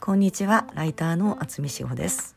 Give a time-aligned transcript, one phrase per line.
[0.00, 2.34] こんにちはライターの渥美志保です。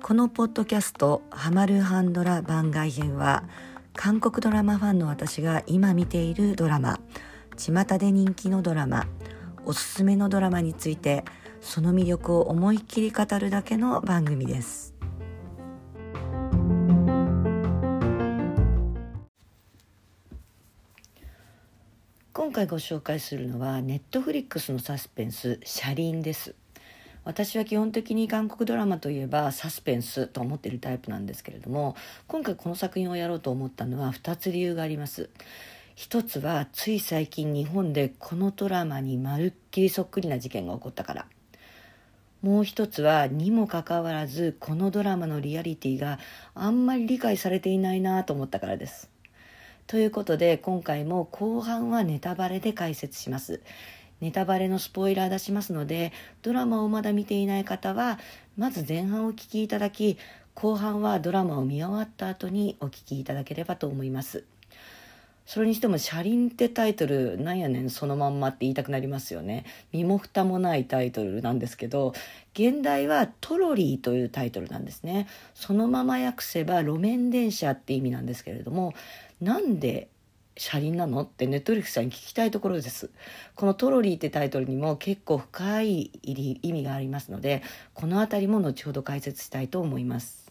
[0.00, 3.42] このポッドキャストハマるハンドラ番外編は
[3.94, 7.00] 韓国ドラマファンの私が今見ているドラマ
[7.56, 9.08] 巷で人気のドラマ
[9.64, 11.24] おすすめのドラマについて
[11.60, 14.97] その魅力を思いっきり語るだけの番組です。
[22.58, 26.56] 回ご紹介するのはネットフリックスのサスペンス「車輪」です。
[27.22, 31.94] 私は基本的に韓国ドラマといえばサスペンスと思っているタイプなんですけれども
[32.26, 35.30] 今回この作品をやろうと思ったのは2つ理由があります。
[35.94, 41.26] 一つはつい最近日本でこのドラマにまるっきりそっくりな事件が起こったから。
[42.42, 46.18] もう一つはにもかかわらずこのドラマのリアリティが
[46.54, 49.10] あんまり理解されていないなと思ったからです。
[49.88, 53.62] ということで今回も後半はネタバレで解説します。
[54.20, 58.18] ネタバレのスポイラー出しますのでドラマをまだ見ていない方は
[58.58, 60.18] まず前半をお聞きいただき
[60.52, 64.44] 後半はドラマを見終わった後にお聞きいただければと思います。
[65.46, 69.64] それにしても「車輪」ってタイトルなんやねんそのまんまって言いたくなりますよね。
[69.92, 72.12] 身も蓋もないタイトルなんですけど
[72.52, 75.26] 現代は「トロリー」というタイトルなんですね。
[75.54, 78.92] そのまま訳せば路面電車って意味なんですけれども
[79.40, 80.08] なんで
[80.56, 81.22] 車輪なの？
[81.22, 83.10] ってネットリックさんに聞きたいところです。
[83.54, 87.62] このトロリーってタイトルにも結構深い意味がありますので
[87.94, 90.50] この辺りも後ほど解説したいと思います。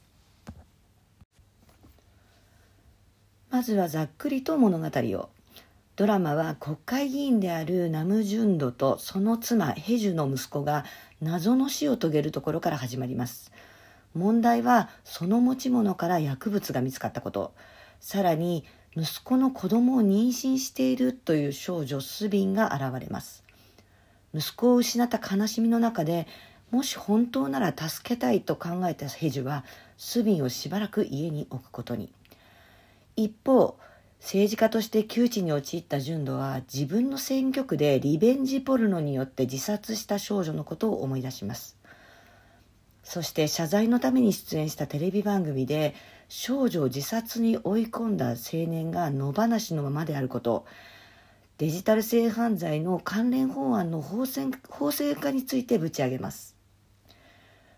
[3.50, 5.30] まずはざっくりと物語を。
[5.98, 10.86] ドラマは国会議員であるナム・ジュンドとその妻ヘジュの息子が
[11.22, 13.52] 謎の死を遂げるところから始まります。
[14.14, 17.54] 問題はその持ち物から薬物が見つかったこと。
[18.00, 18.64] さらに
[19.00, 23.44] 息子の子供を妊娠しているという少女スビンが現れます。
[24.34, 26.26] 息子を失った悲しみの中で
[26.72, 29.64] もし本当なら助けたいと考えたヘジュは
[30.00, 32.12] スビンをしばらく家に置くことに。
[33.16, 33.78] 一方
[34.20, 41.77] 政治家として窮地に陥った純度は自分の選挙区でリベンジポルノによって自殺した少女のことを思い出します。
[43.10, 45.96] そして謝罪のために出演したテレビ番組で
[46.28, 50.66] 少女を自殺に追い込んだ青年が野放しのままであること。
[51.58, 56.58] デジタル性犯罪の関連法案の法制法制化についてぶち上げます。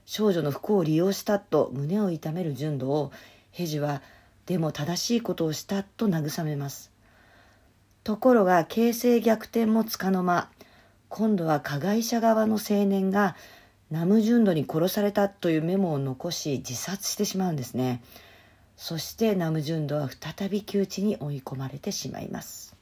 [0.03, 3.11] 少女の不幸を利用したと胸を痛める純度を
[3.51, 4.01] ヘジは
[4.47, 6.91] でも正しいことをしたと慰めます。
[8.03, 10.49] ところが形勢逆転もつかの間
[11.07, 13.35] 今度は加害者側の青年が
[13.91, 18.03] ナムジュンドに殺されたというメモを残し自殺してしまうんですね。
[18.75, 22.75] そしてナムジュンドは再び窮地に追い込まれてしまいます。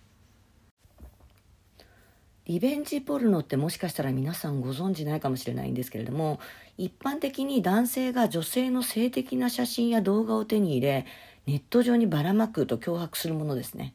[2.45, 6.39] リベンジポルノってもしかしたら皆さんご存知ないかもしれないんですけれども
[6.77, 11.05] 一般的に男性が女性の性的な写真や動画を手に入れ
[11.45, 13.93] ネット上にばらまくと脅迫するものですね。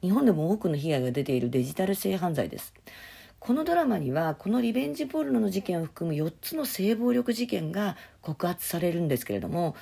[0.00, 2.74] 日本でも多くの被害が出ているデジタル性犯罪です。
[3.44, 9.76] このドラマにはこのリベンジポルノの事件を含む4つの性暴力事件が告発されるんですけれども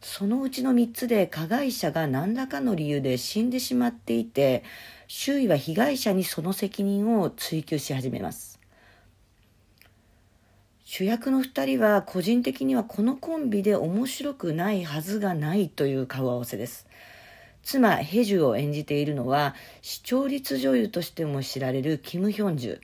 [0.00, 4.62] そのうちの3つで加害者が何らかの理由で死んでしまっていて
[5.08, 8.60] 周囲は被害者にその責任を追及し始めます。
[10.84, 16.86] 主役の2人は個人的にはこのコンビで面白くないはずがないという顔合わせです。
[17.68, 22.80] 妻ヘジュを演じているのは視聴率女優としても知られるキム・ヒョンジュ。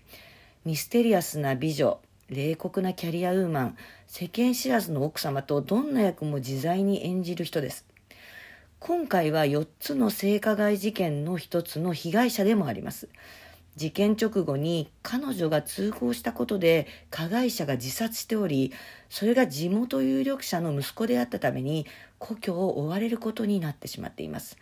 [0.67, 7.87] ミステリアスな美女冷酷なキャリアウーマン世間知らずの奥様とどんな役も自在に演じる人です。
[8.79, 13.09] 今回は4つの性加害事件の1つの被害者でもあります。
[13.77, 18.73] 事件直後に彼女が通報したことで加害者が自殺しており
[19.09, 21.87] それが地元有力者の息子であったために
[22.25, 24.57] 故郷を追われることになってしまっています。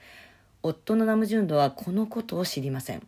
[0.65, 3.07] 夫のナムジュンドはこのことを知りません。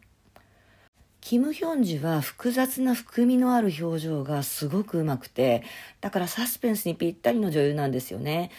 [1.21, 5.65] キム・ヒョンジュは複雑な含みのある表情がすごくうまくて
[6.01, 8.53] だからサスペンスにぴったりの女優なんですよね。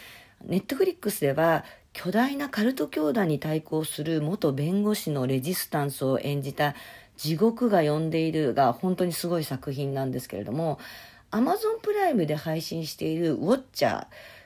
[0.43, 1.63] ネットフリックスでは
[1.93, 6.75] 巨大なカルト教団に対抗する元弁護士のレジスタンスを演じた
[7.15, 10.77] 地獄が呼んでいるが本当にすごい作品なんですけれども、
[11.31, 14.05] アマゾンプライムで配信しているウォッチャー、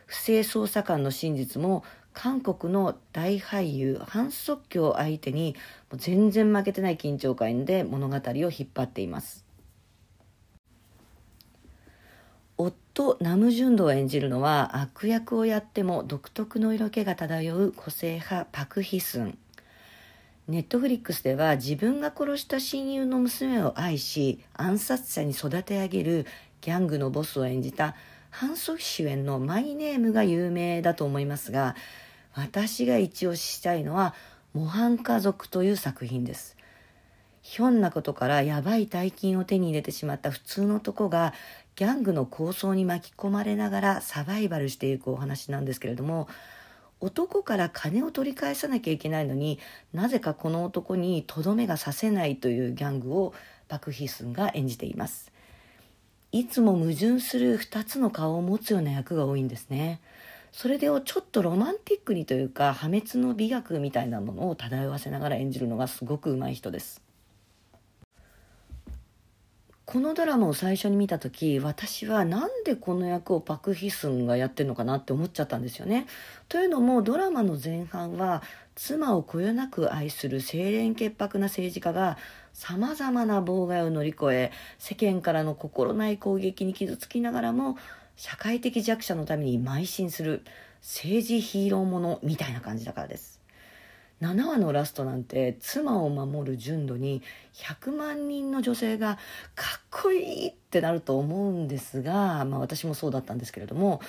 [0.10, 1.84] 不正捜査官の真実も
[2.14, 5.56] 韓国の大俳優ハン・ソッキョを相手に
[5.94, 8.20] 全然負けてない緊張感で物語を
[8.52, 9.46] 引っ張っています。
[12.58, 19.38] 夫ナム・ジュンドを演じるのは悪役をやっても独特の色気が漂う個性派パク・ヒスン。
[20.48, 26.26] ネットフリックスでは自分が殺した親友の娘を愛し暗殺者に育て上げる
[26.62, 27.96] ギャングのボスを演じた
[28.30, 31.76] ハン・ソヒ主演の「マイ・ネーム」が有名だと思いますが
[32.34, 34.14] 私が一押ししたいのは
[34.54, 36.56] 「模範家族」という作品です。
[37.42, 41.34] ひょんなことからやばい大金を手に入れてしまった普通の男が
[41.76, 46.28] ギャングの抗争に巻き込まれながらサバイバルしていくお話なんですけれども
[47.00, 49.58] 男から金を取り返さなきゃいけないのに
[49.94, 53.34] なぜかこの男にとどめが刺せないというギャングを
[53.70, 55.32] パク・ヒスンが演じています。
[56.32, 60.00] いつも矛盾する2つの顔を持つような役が多いんですね
[60.52, 67.02] それでをちょっとロマンティックにというか破滅の美学みたいなものを漂わせながら演じるのがすごく上手い人です
[69.92, 76.06] このドラマを最初に見た時私はなんでこの役をパク・ヒスンがやってるのかなって思っちゃったんですよね。
[76.48, 78.44] というのもドラマの前半は
[78.76, 82.20] 妻をこよなく愛する清廉潔白な政治家が
[82.60, 87.78] さまざまな妨害を乗り越え世間からの心ない攻撃に傷つきながらも
[88.18, 90.44] 社会的弱者のために邁進する
[90.82, 93.40] 政治ヒーローものみたいな感じだからです。
[94.22, 97.22] 7話のラストなんて妻を守る純度に
[97.54, 99.18] 100万人の女性が
[99.56, 104.02] かっこいいってなると思うんですが、まあ、私もそうだったんですけれども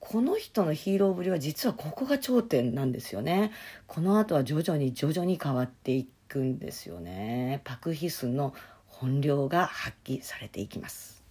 [0.00, 3.52] この人のヒーローぶりは実はここが頂点なんですよね
[3.86, 7.60] この後は徐々に徐々に変わっていくんですよね。
[7.64, 8.54] パク・ヒスの
[8.86, 11.22] 本領が発揮されていきます。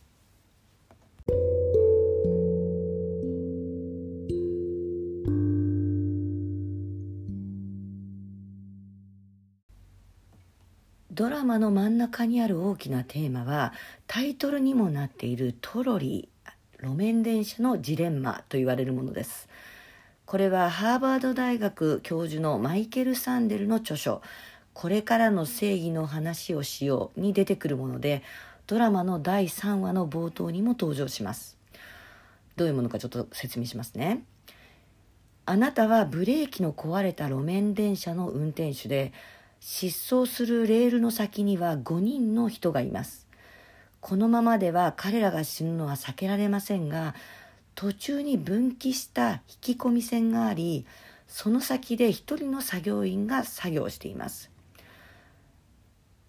[11.12, 13.74] ドラマの真ん中にある大きなテーマは
[14.08, 19.50] タイトルにもなっているトロリー路面電車のジレンマと言われるものです。
[20.26, 24.22] これはハーバード大学教授のマイケル・サンデルの著書
[24.74, 28.24] 「これからの正義の話をしよう」に出てくるもので
[28.68, 31.58] ドラマの第3話の冒頭にも登場します。
[32.56, 34.24] どういうものかちょっと説明しますね。
[35.46, 39.12] あなたはブレーキの壊れた路面電車の運転手で
[39.60, 43.28] 失踪するレールの先には5人の人がいます。
[44.00, 47.14] このままでは彼らが死ぬのは避けられませんが
[47.76, 50.86] 途中に分岐した引き込み線があり
[51.28, 54.50] その先で1人の作業員が作業しています。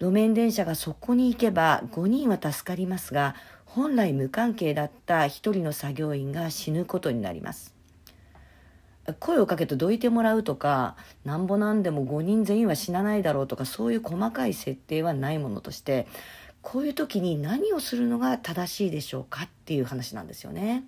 [0.02, 7.72] 路面電車がそこに行けば5人は助かりますが本来無関係だった1人の作業員が死ぬことになります
[9.20, 16.08] 声をかけてどいてもらうとかなんぼなんでも5人全員は死なないだろうとかそういう細かい設定はないものとして
[16.62, 20.82] こういう時に何をするのが正しいでしょうかっていう話なんですよね。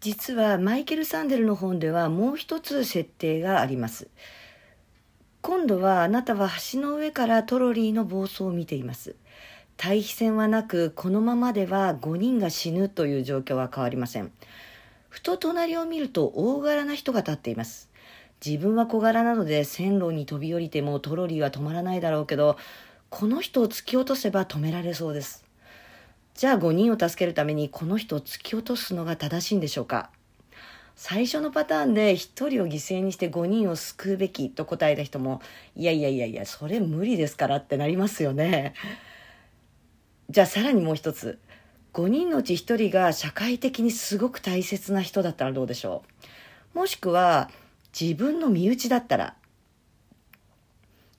[0.00, 4.08] 実はマイケル・サンデルの本ではもう一つ設定があります。
[5.40, 9.14] 今度はあなたは橋の上からトロリーの暴走を見ています。
[9.76, 14.32] 対比線はなくこのままでは5人が死ぬという状況は変わりません。
[15.08, 17.88] ふと隣を見ると大柄な人が立っています。
[18.44, 22.56] 自分は小柄なので線路に飛び降りてもトロリーは止まらないだろうけど、
[23.08, 25.44] この人を突き落とせば止められそうです。
[26.34, 30.10] じゃあ5人を助けるためにこの人を突き落とすのが正しいんでしょうか？
[31.00, 35.40] 最初のパターンで1人を犠牲にして5人を救うべきと答えた人も、
[35.76, 38.74] いやいやいやいや、それ無理ですからってなりますよね。
[40.28, 41.38] じゃあさらにもう一つ。
[41.94, 46.02] 5人のうち1人が社会的にすごく大切な人だったらどうでしょ
[46.74, 46.78] う？
[46.78, 47.48] もしくは
[47.98, 49.36] 自分の身内だったら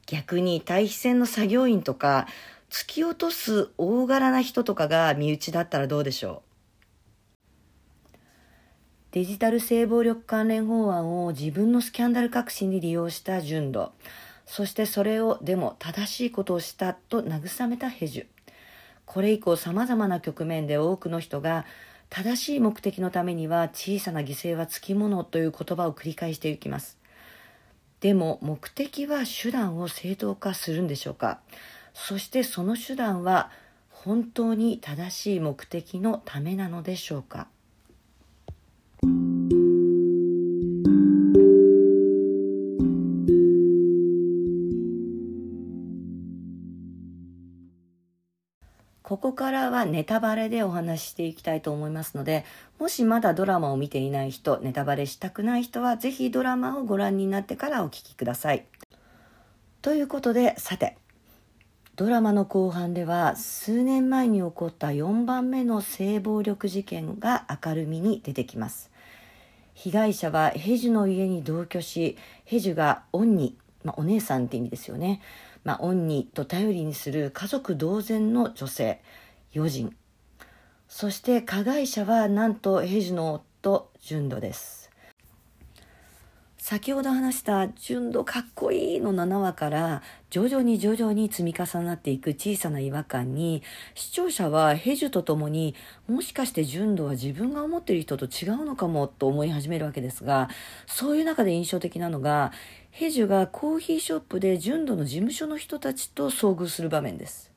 [0.08, 2.28] 逆に対比線の作業員とか
[2.70, 6.49] 突き落とす大柄な人とかが身内だったらどうでしょう？
[9.12, 13.92] デジタル性暴力関連法案を自分のスキャンダル革新に利用した純度。
[14.46, 18.26] そしてそれをでも正しいことをしたと慰めたヘジュ。
[19.08, 21.66] これ以降様々な局面で多くの人が
[22.12, 27.00] 正しい目的のためには小さな犠牲はつきものという言葉を繰り返していきます。
[28.02, 31.40] でも目的は手段を正当化するんでしょうか。
[31.96, 33.50] そしてその手段は
[33.90, 37.48] 本当に正しい目的のためなのでしょうか。
[49.10, 52.46] ここからはネタバレでお話ししていきたいと思いますので、
[52.78, 58.66] もしまだドラマを見ていない人、ネタバレしたくない人は、ぜひドラマをご覧になってからお聴きください。
[59.82, 60.96] ということで、さて、
[61.96, 68.92] ドラマの後半では、数年前に起こった4番目の性暴力事件が明るみに出てきます。
[69.74, 75.22] 被害者はヘジュの家に同居し、ヘジュが恩にまあ、お姉さんって意味ですよね。
[75.64, 79.02] まあ、恩にと頼りにする家族同然の女性、
[79.56, 79.96] 余人。
[80.88, 84.79] そして加害者はなんと平次の夫、純度です。
[86.70, 93.64] 先ほど話した「純度かっこいい」の7話から徐々に徐々に積み重なっていく小さな違和感に
[93.96, 95.74] 視聴者はヘジュと共に
[96.08, 100.48] もしかして純度は自分が思ってる人と違うのかもと思い始めるわけですが
[100.86, 102.52] そういう中で印象的なのが
[102.92, 107.52] ヘジュがコーヒーショップで純度の事務所の人たちと遭遇する場面です。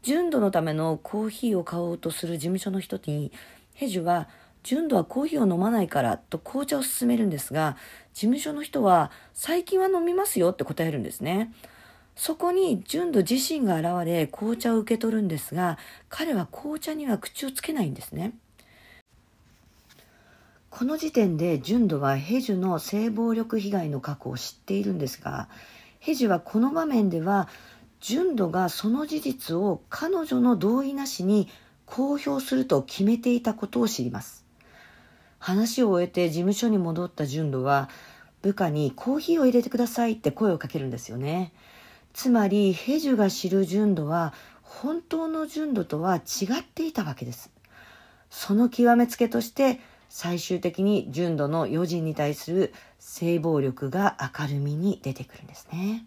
[0.00, 3.30] 純度のためのコーヒーを買おうとする事務所の人に
[3.74, 4.26] ヘジュは
[4.66, 7.76] 「純度はコーヒーを飲まないからと紅茶を勧めるんですが、
[8.14, 11.52] 事務所の人は最近は飲みますよって答えるんですね。
[12.16, 18.32] そこに純度自身が現れ紅茶を受け取るんですが、彼は紅茶には口をつけないんですね。
[20.68, 25.48] この時点で純度はヘジュの性暴力被害の過去を知っているんですが、
[26.00, 27.48] ヘジュはこの場面では
[28.00, 31.48] 純度がその事実を彼女の同意なしに
[31.84, 34.45] 公表すると決めていたことを知ります。
[35.46, 37.88] 話を終えて事務所に戻った純度は
[38.42, 41.52] 部下にコーヒーを入れてくださいって声をかけるんですよね。
[42.12, 47.52] つまりヘジュが知る純度は本当の純度とは違っていたわけです。
[48.28, 56.06] その極めつけとして最終的に純度の余人に対する性暴力が明るみに出てくるんですね。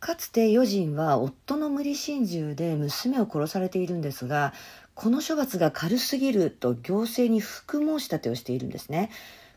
[0.00, 4.54] かつて余人は夫の無理心中で娘を殺されているんですが
[4.94, 9.10] この処罰が軽すぎると行政に複申し立てをしているんですね。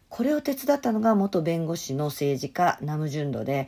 [0.09, 3.67] これを手伝ったのが元弁護士の政治家ナムジュンドで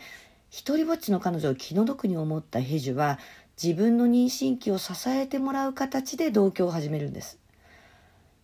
[0.50, 3.20] 一人ぼっちの彼女を気の毒に思ったヘジュは
[3.62, 7.40] 自分の妊娠期を支えてもらう形で同居を始めるんです。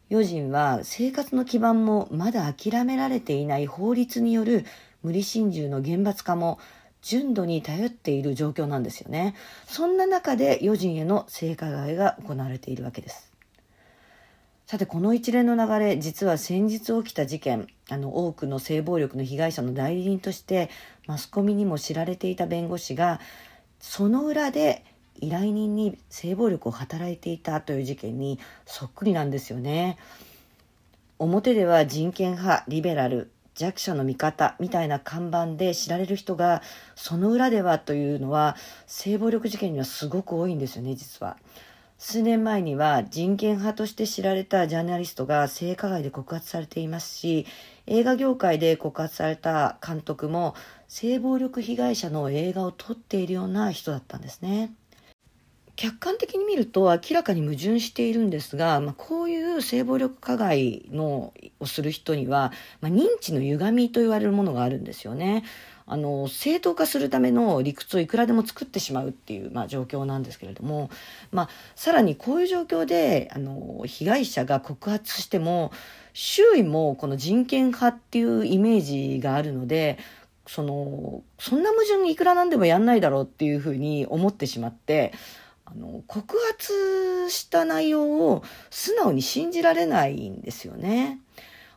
[0.10, 4.66] 余人は生活の基盤もまだ諦められていない法律による
[5.04, 6.60] 無理心中の厳罰化も
[7.02, 9.36] 純度に頼っている状況なんですよね。
[9.66, 13.32] そんな中で余人への性加害が行われているわけです。
[14.68, 20.70] さてこの一連の流れ実は先日起きた事件あの多くの性暴力の被害者の代理人として
[21.08, 23.20] マスコミにも知られていた弁護士が
[23.80, 24.86] その裏で
[25.20, 29.98] 依頼人に性暴力を働いていたという事件にそっくりなんですよね。
[31.20, 36.62] 表では人権派リベラル弱者の味方みたいな看板で知られる人が
[36.96, 38.56] その裏ではというのは
[38.88, 41.38] 性暴力事件にはすごく多いんですよね実は。
[41.98, 47.46] 数年前には人権派として知られたジャーナリストが性加害で告発されていますし
[47.86, 50.56] 映画業界で告発された監督も
[50.88, 54.74] 性暴力被害者の映画を撮っているような人だったんですね。
[55.82, 65.44] 客観的に見ると明らかに矛盾しているんですが、まあ、こういう性暴力加害のをする人には、まあ、認知の歪みと言われるものがあるんですよね。
[65.88, 70.92] あの正当化するための理屈をいくらでも作ってしまうっていう、まあ、状況なんですけれども、
[71.32, 75.72] まあ、さらにこういう状況であの被害者が告発しても
[76.14, 79.98] 周囲もこの人権派っていうイメージがあるので
[80.46, 85.14] そのそんな矛盾いくらなんでもやんないだろうっていうふうに思ってしまって
[85.74, 91.20] あの告発した内容を素直に信じられないんですよね。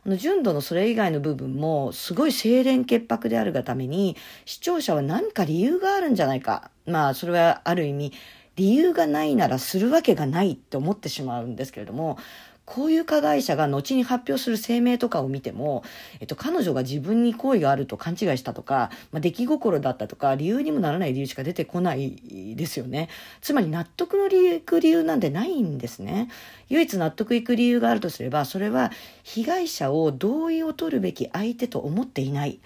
[0.05, 8.13] あの純度のそれ以外の部分もすごい清廉潔白であるがために視聴者は何か理由があるんじゃないかまあそれはある意味
[8.55, 12.17] 理由がないならするわけがないって思ってしまうんですけれども
[12.65, 15.83] こういう加害者が後に発表する声明とかを見ても、
[16.19, 23.09] えっと、彼女が自分に好意があると勘違いしたとか、まあ、出来心だったとか、理由にもならない理由しか出てこないですよね。
[23.41, 26.29] つまり納得の理由理由なんてないんですね。
[26.69, 28.91] 唯一納得いく理由があるとすれば、それは
[29.23, 32.59] 被害者を同意を取るべき相手と思っていない。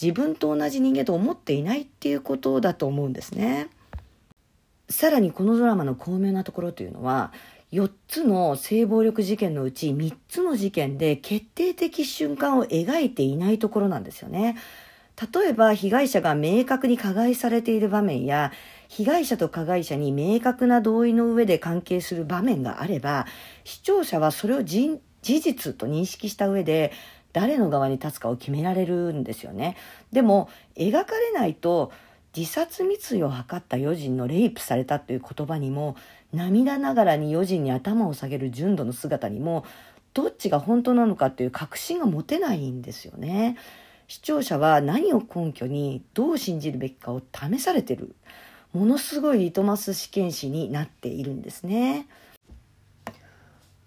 [0.00, 3.68] 自分と同じ人間と思っていないっていうことだと思うんですね。
[4.90, 7.32] さらにこのドラマの巧妙なところというのは、
[7.74, 14.56] 4つの性暴力事件のうち3つの事件で決定的瞬間を描いていないところなんですよね。
[15.32, 18.52] 例えば被害者が明確に加害されている場面や
[18.88, 23.26] 被害者と加害者に明確な同意の上で関係する場面があれば
[23.64, 26.92] 視聴者はそれを事実と認識した上で
[27.32, 29.76] 誰の側に立つかを決められるんですよね。
[30.12, 31.90] でも描かれないと
[32.36, 35.96] 自殺未遂を図った余人のレイプされたという言葉にも
[36.34, 39.64] 涙ながらに余人に頭を下げる純度の姿にも
[40.12, 43.56] どっちが本当なのかっていう確信が持てないんですよね。
[44.06, 48.14] 視聴者は何を根拠にどう信じるべきかを試されてる
[48.72, 52.06] ものすごいリトマス試験紙になっているんですね。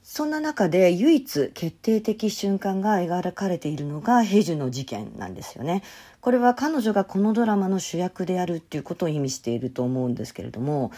[0.01, 5.83] そんな中で唯一決定的瞬間が描かれているのがヘジュの事件なんですよね。
[6.21, 10.91] これは彼女がこのドラマの主役であるっていうことを意味していると思うんですけれども、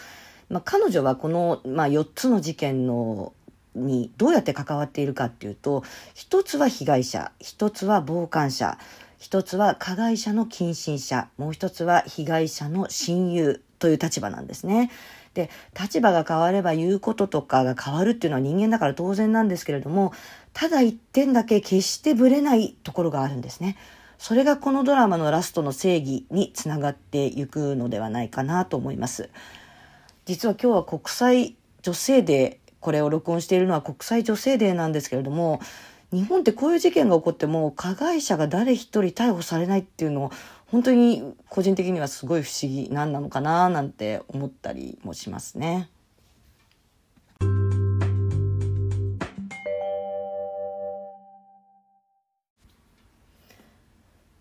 [0.50, 3.32] まあ、彼女はこの、まあ、4つの事件の
[3.74, 8.78] にどうやって関わっているかっていうと一つは被害者一つは傍観者
[9.18, 14.90] 一つは加害者の近親者もう一つは被害者の親友という立場なんですね。
[15.34, 15.48] で
[15.80, 20.12] 立場が変われば言うこととかが変わるっていうのは人間だから当然なんですけれども
[20.52, 23.76] ただ一点だけ決してぶれないところがあるんですね。
[24.18, 29.30] それがこのドラマのラストの正義につながっていくのではないかなと思います。
[30.26, 35.60] 実は今日は国際女性デーこれを録音しているのは国際女性デーなんですけれども
[36.12, 40.30] 日本ってこういう事件が起こっても加害者が誰一人逮捕されないっていうのを
[40.66, 45.88] 本当に個人的にはすごい不思議なんなのかななんて思ったりもしますね。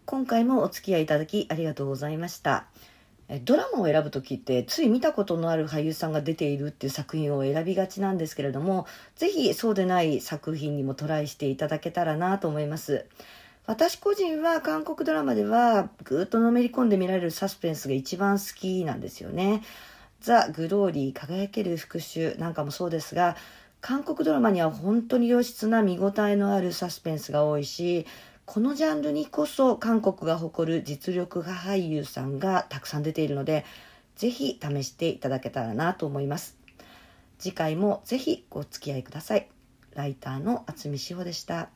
[0.06, 2.66] 今回もお付き合いいただきありがとうございました。
[3.46, 13.06] ドラマを選ぶ時ってつい見たことのある俳優さんが出ているっていう作品を選びがちなんですけれども是非そうでない作品にもトライしていただけたらなと思います。
[13.68, 19.62] 私個人は韓国ドラマではぐっとのめり込んで見られるサスペンスが一番好きなんですよね。
[20.22, 23.36] ザ・グローリー輝ける復讐なんかもそうですが
[23.80, 28.08] 韓国ドラマには本当に良質な見応えのあるサスペンスが多いし
[28.52, 33.64] このジャンルにこそ韓国が誇る実力派俳優さんがたくさん出ているので
[34.16, 36.58] ぜひ試していただけたらなと思います。
[37.38, 39.48] 次回もぜひご付き合いください。
[39.94, 41.70] ライターの渥美志保でした。